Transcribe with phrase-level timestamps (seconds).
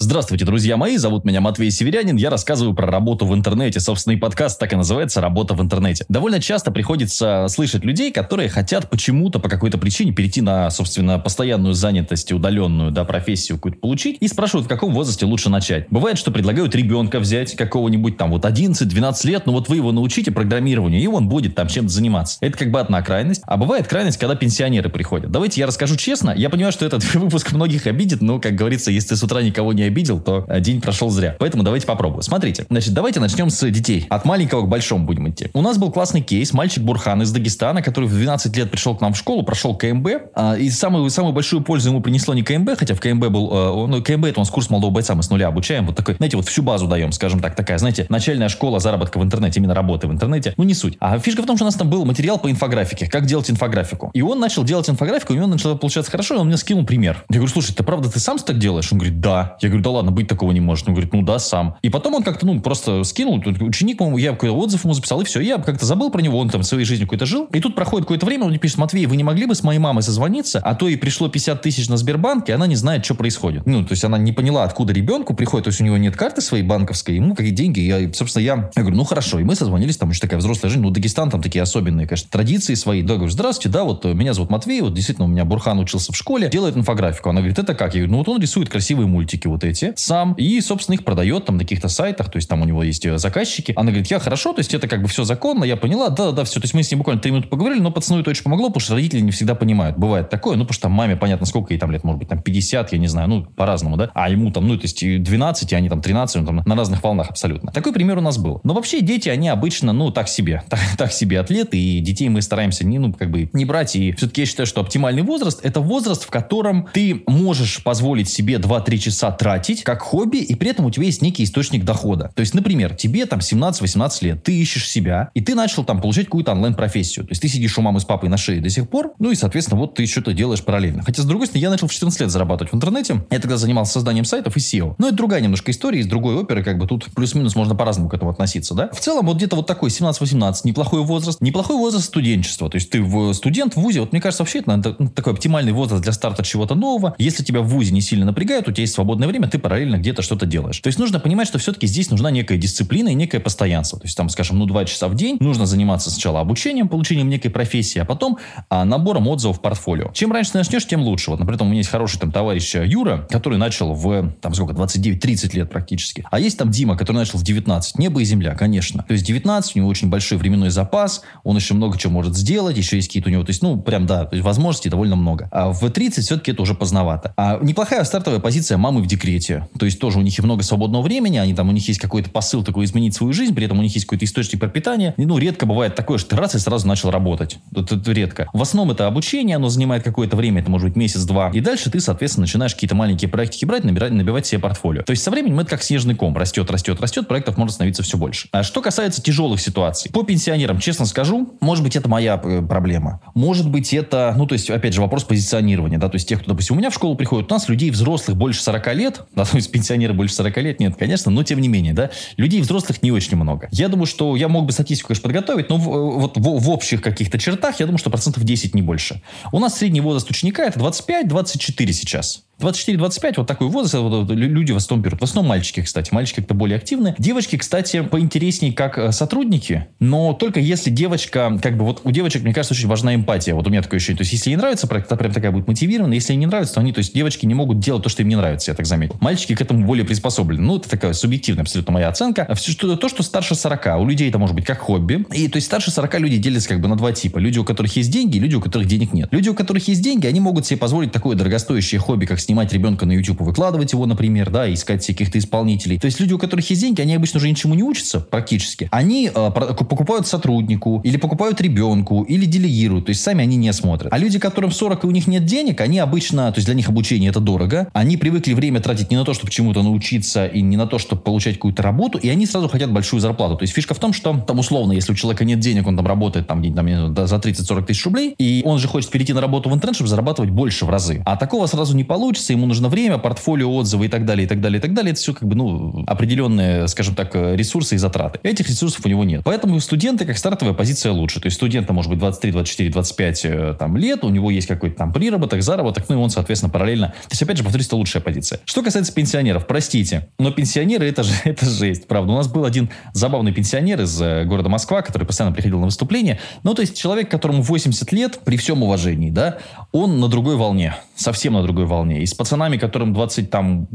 [0.00, 3.80] Здравствуйте, друзья мои, зовут меня Матвей Северянин, я рассказываю про работу в интернете.
[3.80, 6.04] Собственно, и подкаст так и называется «Работа в интернете».
[6.08, 11.74] Довольно часто приходится слышать людей, которые хотят почему-то, по какой-то причине перейти на, собственно, постоянную
[11.74, 15.88] занятость, удаленную, да, профессию какую-то получить, и спрашивают, в каком возрасте лучше начать.
[15.90, 20.30] Бывает, что предлагают ребенка взять, какого-нибудь там вот 11-12 лет, ну вот вы его научите
[20.30, 22.38] программированию, и он будет там чем-то заниматься.
[22.40, 23.42] Это как бы одна крайность.
[23.46, 25.32] А бывает крайность, когда пенсионеры приходят.
[25.32, 29.08] Давайте я расскажу честно, я понимаю, что этот выпуск многих обидит, но, как говорится, если
[29.08, 31.36] ты с утра никого не обидел, то э, день прошел зря.
[31.38, 32.22] Поэтому давайте попробуем.
[32.22, 34.06] Смотрите, значит, давайте начнем с детей.
[34.08, 35.50] От маленького к большому будем идти.
[35.54, 36.52] У нас был классный кейс.
[36.52, 40.08] Мальчик Бурхан из Дагестана, который в 12 лет пришел к нам в школу, прошел КМБ.
[40.34, 43.50] А, и самую, самую большую пользу ему принесло не КМБ, хотя в КМБ был...
[43.52, 45.86] Э, ну, КМБ это у нас курс молодого бойца, мы с нуля обучаем.
[45.86, 49.22] Вот такой, знаете, вот всю базу даем, скажем так, такая, знаете, начальная школа заработка в
[49.22, 50.54] интернете, именно работы в интернете.
[50.56, 50.96] Ну, не суть.
[51.00, 54.10] А фишка в том, что у нас там был материал по инфографике, как делать инфографику.
[54.14, 56.84] И он начал делать инфографику, и у него начало получаться хорошо, и он мне скинул
[56.84, 57.24] пример.
[57.28, 58.90] Я говорю, слушай, ты правда ты сам так делаешь?
[58.92, 59.56] Он говорит, да.
[59.60, 60.88] Я говорю, да ладно, быть такого не может.
[60.88, 61.76] Он говорит, ну да, сам.
[61.82, 65.24] И потом он как-то, ну, просто скинул, ученик, по-моему, я какой-то отзыв ему записал, и
[65.24, 65.40] все.
[65.40, 67.48] Я как-то забыл про него, он там своей жизнью какой-то жил.
[67.52, 69.78] И тут проходит какое-то время, он мне пишет, Матвей, вы не могли бы с моей
[69.78, 70.60] мамой созвониться?
[70.60, 73.66] А то и пришло 50 тысяч на Сбербанк, и она не знает, что происходит.
[73.66, 76.40] Ну, то есть она не поняла, откуда ребенку приходит, то есть у него нет карты
[76.40, 77.80] своей банковской, ему какие деньги.
[77.80, 79.38] Я, собственно, я, я говорю, ну хорошо.
[79.38, 82.74] И мы созвонились, там еще такая взрослая жизнь, ну, Дагестан, там такие особенные, конечно, традиции
[82.74, 83.02] свои.
[83.02, 86.16] Да, говорю, здравствуйте, да, вот меня зовут Матвей, вот действительно у меня Бурхан учился в
[86.16, 87.30] школе, делает инфографику.
[87.30, 87.94] Она говорит, это как?
[87.94, 91.44] Я говорю, ну вот он рисует красивые мультики вот эти сам, и, собственно, их продает
[91.44, 93.72] там на каких-то сайтах, то есть там у него есть э, заказчики.
[93.76, 96.44] Она говорит, я хорошо, то есть это как бы все законно, я поняла, да, да,
[96.44, 96.60] все.
[96.60, 98.80] То есть мы с ней буквально три минуты поговорили, но пацану это очень помогло, потому
[98.80, 99.96] что родители не всегда понимают.
[99.96, 102.92] Бывает такое, ну, потому что маме, понятно, сколько ей там лет, может быть, там 50,
[102.92, 105.88] я не знаю, ну, по-разному, да, а ему там, ну, то есть 12, и они
[105.88, 107.72] там 13, он там на разных волнах абсолютно.
[107.72, 108.60] Такой пример у нас был.
[108.64, 112.42] Но вообще дети, они обычно, ну, так себе, так, так себе атлеты, и детей мы
[112.42, 115.80] стараемся не, ну, как бы не брать, и все-таки я считаю, что оптимальный возраст– это
[115.80, 120.86] возраст, в котором ты можешь позволить себе 2-3 часа тратить как хобби, и при этом
[120.86, 122.30] у тебя есть некий источник дохода.
[122.34, 126.26] То есть, например, тебе там 17-18 лет, ты ищешь себя, и ты начал там получать
[126.26, 127.26] какую-то онлайн-профессию.
[127.26, 129.34] То есть, ты сидишь у мамы с папой на шее до сих пор, ну и,
[129.34, 131.02] соответственно, вот ты что-то делаешь параллельно.
[131.02, 133.24] Хотя, с другой стороны, я начал в 14 лет зарабатывать в интернете.
[133.30, 134.94] Я тогда занимался созданием сайтов и SEO.
[134.98, 138.14] Но это другая немножко история из другой оперы, как бы тут плюс-минус можно по-разному к
[138.14, 138.88] этому относиться, да.
[138.92, 141.40] В целом, вот где-то вот такой 17-18, неплохой возраст.
[141.40, 142.70] Неплохой возраст студенчества.
[142.70, 145.72] То есть, ты в студент в ВУЗе, вот мне кажется, вообще это ну, такой оптимальный
[145.72, 147.14] возраст для старта чего-то нового.
[147.18, 150.22] Если тебя в ВУЗе не сильно напрягают, у тебя есть свободное время, ты параллельно где-то
[150.22, 150.78] что-то делаешь.
[150.80, 153.98] То есть, нужно понимать, что все-таки здесь нужна некая дисциплина и некое постоянство.
[153.98, 157.50] То есть, там, скажем, ну, два часа в день нужно заниматься сначала обучением, получением некой
[157.50, 158.38] профессии, а потом
[158.68, 160.10] а, набором отзывов в портфолио.
[160.12, 161.30] Чем раньше ты начнешь, тем лучше.
[161.30, 164.74] Вот, например, у меня есть хороший там товарищ э, Юра, который начал в, там, сколько,
[164.74, 166.24] 29-30 лет практически.
[166.30, 167.98] А есть там Дима, который начал в 19.
[167.98, 169.04] Небо и земля, конечно.
[169.06, 172.76] То есть 19, у него очень большой временной запас, он еще много чего может сделать,
[172.76, 175.48] еще есть какие-то у него, то есть, ну, прям, да, то возможностей довольно много.
[175.52, 177.32] А в 30 все-таки это уже поздновато.
[177.36, 179.37] А неплохая стартовая позиция мамы в декрете.
[179.78, 182.30] То есть тоже у них и много свободного времени, они там, у них есть какой-то
[182.30, 185.14] посыл такой изменить свою жизнь, при этом у них есть какой-то источник пропитания.
[185.16, 187.58] И, ну, редко бывает такое, что ты раз и сразу начал работать.
[187.74, 188.48] Это, это редко.
[188.52, 191.50] В основном это обучение, оно занимает какое-то время, это может быть месяц-два.
[191.52, 195.02] И дальше ты, соответственно, начинаешь какие-то маленькие проектики брать, набирать, набивать себе портфолио.
[195.02, 196.36] То есть со временем это как снежный ком.
[196.36, 198.48] Растет, растет, растет, проектов может становиться все больше.
[198.52, 200.10] А что касается тяжелых ситуаций.
[200.10, 203.20] По пенсионерам, честно скажу, может быть, это моя э, проблема.
[203.34, 206.50] Может быть, это, ну, то есть, опять же, вопрос позиционирования, да, то есть тех, кто,
[206.50, 209.56] допустим, у меня в школу приходит, у нас людей взрослых больше 40 лет, да, то
[209.56, 213.12] есть пенсионеры больше 40 лет, нет, конечно, но тем не менее, да, людей взрослых не
[213.12, 213.68] очень много.
[213.70, 216.70] Я думаю, что я мог бы статистику, конечно, подготовить, но в, э, вот в, в
[216.70, 219.22] общих каких-то чертах, я думаю, что процентов 10 не больше.
[219.52, 222.47] У нас средний возраст ученика это 25-24 сейчас.
[222.60, 225.20] 24-25, вот такой возраст, вот, люди в основном берут.
[225.20, 226.12] В основном мальчики, кстати.
[226.12, 227.14] Мальчики как-то более активны.
[227.18, 232.42] Девочки, кстати, поинтереснее как э, сотрудники, но только если девочка, как бы вот у девочек,
[232.42, 233.54] мне кажется, очень важна эмпатия.
[233.54, 234.18] Вот у меня такое ощущение.
[234.18, 236.12] То есть, если ей нравится проект, она прям такая будет мотивирована.
[236.14, 238.28] Если ей не нравится, то они, то есть, девочки не могут делать то, что им
[238.28, 239.16] не нравится, я так заметил.
[239.20, 240.62] Мальчики к этому более приспособлены.
[240.62, 242.44] Ну, это такая субъективная абсолютно моя оценка.
[242.48, 243.98] А все, что, то, что старше 40.
[244.00, 245.24] У людей это может быть как хобби.
[245.32, 247.38] И то есть, старше 40 люди делятся как бы на два типа.
[247.38, 249.28] Люди, у которых есть деньги, и люди, у которых денег нет.
[249.30, 253.06] Люди, у которых есть деньги, они могут себе позволить такое дорогостоящее хобби, как снимать ребенка
[253.06, 255.98] на YouTube YouTube выкладывать его, например, да, искать каких-то исполнителей.
[255.98, 258.88] То есть люди, у которых есть деньги, они обычно уже ничему не учатся практически.
[258.90, 263.06] Они э, покупают сотруднику, или покупают ребенку, или делегируют.
[263.06, 264.12] То есть сами они не смотрят.
[264.12, 266.88] А люди, которым 40 и у них нет денег, они обычно, то есть для них
[266.88, 267.88] обучение это дорого.
[267.92, 271.22] Они привыкли время тратить не на то, чтобы чему-то научиться, и не на то, чтобы
[271.22, 273.56] получать какую-то работу, и они сразу хотят большую зарплату.
[273.56, 276.06] То есть фишка в том, что там условно, если у человека нет денег, он там
[276.06, 279.74] работает там, там за 30-40 тысяч рублей, и он же хочет перейти на работу в
[279.74, 281.22] интернет, чтобы зарабатывать больше в разы.
[281.24, 284.48] А такого сразу не получится хочется, ему нужно время, портфолио, отзывы и так далее, и
[284.48, 285.10] так далее, и так далее.
[285.10, 288.38] Это все как бы, ну, определенные, скажем так, ресурсы и затраты.
[288.44, 289.42] Этих ресурсов у него нет.
[289.44, 291.40] Поэтому студенты как стартовая позиция лучше.
[291.40, 293.46] То есть студента может быть 23, 24, 25
[293.78, 297.08] там, лет, у него есть какой-то там приработок, заработок, ну и он, соответственно, параллельно.
[297.08, 298.60] То есть, опять же, повторюсь, это лучшая позиция.
[298.64, 302.32] Что касается пенсионеров, простите, но пенсионеры это же это жесть, правда.
[302.32, 306.38] У нас был один забавный пенсионер из э, города Москва, который постоянно приходил на выступление.
[306.62, 309.58] Ну, то есть человек, которому 80 лет, при всем уважении, да,
[309.90, 312.22] он на другой волне, совсем на другой волне.
[312.22, 313.88] И с пацанами, которым 22, там,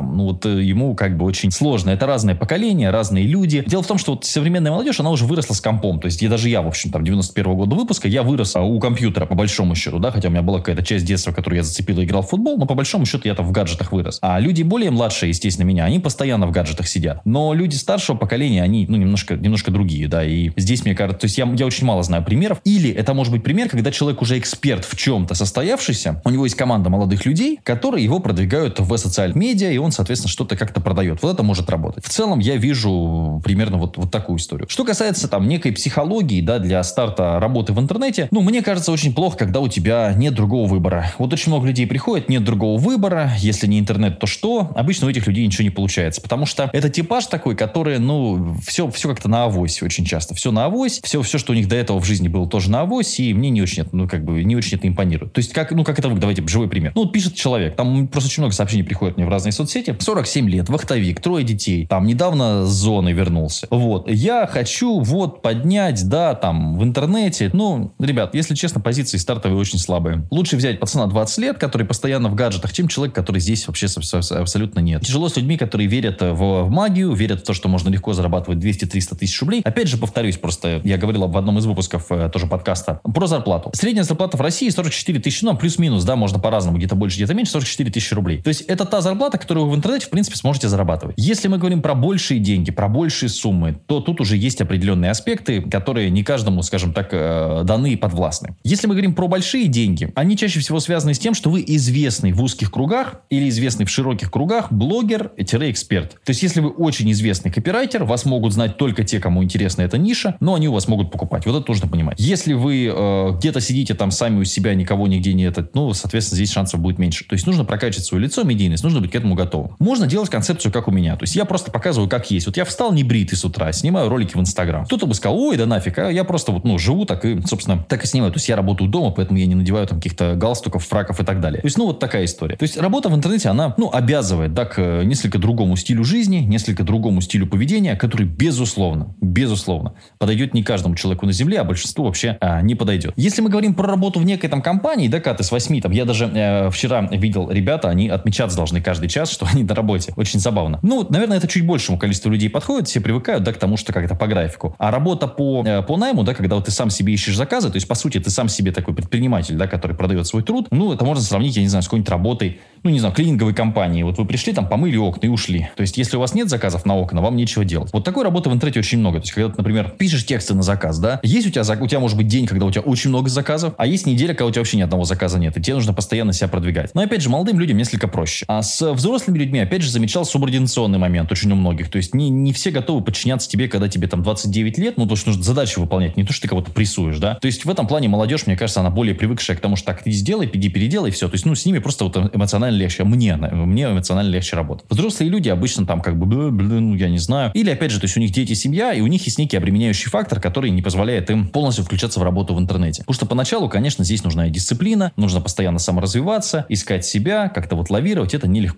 [0.00, 1.90] ну вот э, ему как бы очень сложно.
[1.90, 3.64] Это разные поколения, разные люди.
[3.66, 6.00] Дело в том, что вот современная молодежь, она уже выросла с компом.
[6.00, 8.62] То есть я, даже я, в общем, там, 91 -го года выпуска, я вырос а,
[8.62, 11.62] у компьютера, по большому счету, да, хотя у меня была какая-то часть детства, которую я
[11.62, 14.18] зацепил и играл в футбол, но по большому счету я там в гаджетах вырос.
[14.22, 17.20] А люди более младшие, естественно, меня, они постоянно в гаджетах сидят.
[17.24, 21.24] Но люди старшего поколения, они, ну, немножко, немножко другие, да, и здесь, мне кажется, то
[21.26, 22.60] есть я, я очень мало знаю примеров.
[22.64, 26.56] Или это может быть пример, когда человек уже эксперт в чем-то состоявшийся, у него есть
[26.56, 31.22] команда молодых людей, которые его продвигают в социальных медиа, и он, соответственно, что-то как-то продает.
[31.22, 32.04] Вот это может работать.
[32.04, 34.68] В целом я вижу примерно вот, вот такую историю.
[34.68, 39.14] Что касается там некой психологии, да, для старта работы в интернете, ну, мне кажется, очень
[39.14, 41.12] плохо, когда у тебя нет другого выбора.
[41.18, 44.70] Вот очень много людей приходит, нет другого выбора, если не интернет, то что?
[44.76, 48.90] Обычно у этих людей ничего не получается, потому что это типаж такой, который, ну, все,
[48.90, 50.34] все как-то на авось очень часто.
[50.34, 52.82] Все на авось, все, все, что у них до этого в жизни было, тоже на
[52.82, 55.32] авось, и мне не очень, ну, как бы, не очень это импонирует.
[55.32, 56.92] То есть, как, ну, как это вы, давайте, живой пример.
[56.94, 60.48] Ну, вот пишет человек, там просто очень много сообщений приходит мне в разные соцсети, 47
[60.48, 63.66] лет, вахтовик, трое детей, там, недавно с зоны вернулся.
[63.70, 69.58] Вот, я хочу вот поднять, да, там, в интернете, ну, ребят, если честно, позиции стартовые
[69.58, 70.26] очень слабые.
[70.30, 73.86] Лучше взять пацана 20 лет, который постоянно в гаджетах, чем человек, который здесь вообще
[74.30, 75.02] абсолютно нет.
[75.02, 78.58] Тяжело с людьми, которые верят в, в магию, верят в то, что можно легко зарабатывать
[78.58, 79.62] 200-300 тысяч рублей.
[79.64, 83.70] Опять же, повторюсь, просто я говорил в одном из выпусков э, тоже подкаста про зарплату.
[83.74, 87.52] Средняя зарплата в России 44 тысячи, ну, плюс-минус, да, можно по-разному, где-то больше, где-то меньше,
[87.52, 88.42] 44 тысячи рублей.
[88.42, 91.14] То есть это та зарплата, которую вы в интернете, в принципе, сможете зарабатывать.
[91.18, 95.62] Если мы говорим про большие деньги, про большие суммы, то тут уже есть определенные аспекты,
[95.62, 98.56] которые не каждому, скажем так, э, даны и подвластны.
[98.64, 102.32] Если мы говорим про большие деньги, они чаще всего связаны с тем, что вы известный
[102.32, 106.10] в узких кругах или известный в широких кругах блогер-эксперт.
[106.24, 109.98] То есть, если вы очень известный копирайтер, вас могут знать только те, кому интересна эта
[109.98, 111.46] ниша, но они у вас могут покупать.
[111.46, 112.18] Вот это нужно понимать.
[112.18, 116.36] Если вы э, где-то сидите там сами у себя, никого нигде не этот, ну, соответственно,
[116.36, 117.24] здесь шансов будет меньше.
[117.28, 119.76] То есть, нужно прокачивать свое лицо, медийность, нужно быть к этому готовым.
[119.78, 121.16] Можно делать концепцию, как у меня.
[121.16, 122.46] То есть, я просто показываю, как есть.
[122.46, 124.84] Вот я встал не бритый с утра, снимаю ролики в Инстаграм.
[124.84, 127.84] Кто-то бы сказал, ой, да нафиг, а я просто вот, ну, живу так и, собственно,
[127.88, 128.32] так и снимаю.
[128.32, 131.40] То есть, я работаю дома, поэтому я не надеваю там каких-то галстуков, фраков и так
[131.40, 131.60] далее.
[131.60, 132.56] То есть, ну, вот такая история.
[132.56, 136.38] То есть, работа в интернете, она, ну, обязывает, да, к э, несколько другому стилю жизни,
[136.38, 142.04] несколько другому стилю поведения, который, безусловно, безусловно, подойдет не каждому человеку на Земле, а большинству
[142.04, 143.12] вообще а, не подойдет.
[143.16, 146.04] Если мы говорим про работу в некой там компании, да, Каты, с 8, там, я
[146.04, 150.12] даже э, вчера видел ребята, они отмечаться должны каждый час, что они на работе.
[150.16, 150.78] Очень забавно.
[150.82, 154.14] Ну, наверное, это чуть большему количеству людей подходит, все привыкают, да, к тому, что как-то
[154.14, 154.74] по графику.
[154.78, 157.76] А работа по, э, по найму, да, когда вот ты сам себе ищешь заказы, то
[157.76, 161.06] есть, по сути, ты сам себе такой предприниматель, да, который продает свой труд, ну, это
[161.06, 164.02] можно сравнить, я не знаю, с какой-нибудь работой, ну, не знаю, клининговой компании.
[164.02, 165.70] Вот вы пришли, там, помыли окна и ушли.
[165.74, 167.94] То есть, если у вас нет заказов на окна, вам нечего делать.
[167.94, 169.20] Вот такой работы в интернете очень много.
[169.20, 172.00] То есть, когда ты, например, пишешь тексты на заказ, да, есть у тебя, у тебя
[172.00, 174.60] может быть день, когда у тебя очень много заказов, а есть неделя, когда у тебя
[174.60, 176.90] вообще ни одного заказа нет, и тебе нужно постоянно себя продвигать.
[176.94, 178.44] Но, опять же, молодым людям несколько проще.
[178.48, 181.90] А с взрослыми людьми, опять же, замечал субординационный момент очень у многих.
[181.90, 185.16] То есть, не, не все готовы подчиняться тебе, когда тебе там 29 лет, ну, то,
[185.16, 187.36] что нужно задачи выполнять, не то, что ты кого-то прессуешь, да.
[187.36, 190.02] То есть, в этом плане молодежь, мне кажется, она более привыкшая к тому, что так,
[190.02, 191.28] ты сделай, иди переделай, все.
[191.28, 193.04] То есть, ну, с ними просто вот эмоционально легче.
[193.04, 194.86] Мне, мне эмоционально легче работать.
[194.90, 197.52] Взрослые люди обычно там как бы, блин, ну, я не знаю.
[197.54, 200.10] Или, опять же, то есть, у них дети, семья, и у них есть некий обременяющий
[200.10, 203.02] фактор, который не позволяет им полностью включаться в работу в интернете.
[203.02, 207.90] Потому что поначалу, конечно, здесь нужна и дисциплина, нужно постоянно саморазвиваться, искать себя, как-то вот
[207.90, 208.34] лавировать.
[208.34, 208.71] Это нелегко.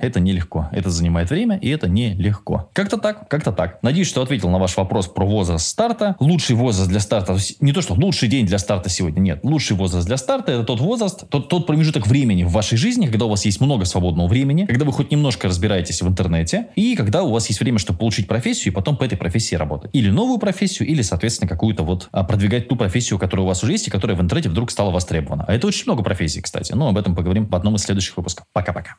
[0.00, 0.68] Это нелегко.
[0.72, 2.70] Это занимает время, и это нелегко.
[2.72, 3.82] Как-то так, как-то так.
[3.82, 6.16] Надеюсь, что ответил на ваш вопрос про возраст старта.
[6.18, 9.40] Лучший возраст для старта, не то, что лучший день для старта сегодня, нет.
[9.42, 13.26] Лучший возраст для старта– это тот возраст, тот, тот промежуток времени в вашей жизни, когда
[13.26, 17.22] у вас есть много свободного времени, когда вы хоть немножко разбираетесь в интернете, и когда
[17.22, 19.90] у вас есть время, чтобы получить профессию, и потом по этой профессии работать.
[19.92, 23.72] Или новую профессию, или, соответственно, какую-то вот а, продвигать ту профессию, которая у вас уже
[23.72, 25.44] есть, и которая в интернете вдруг стала востребована.
[25.46, 26.72] А это очень много профессий, кстати.
[26.72, 28.46] Но об этом поговорим в одном из следующих выпусков.
[28.52, 28.96] Пока-пока.